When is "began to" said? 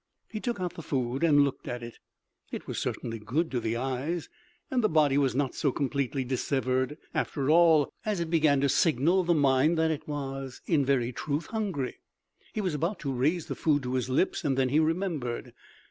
8.31-8.67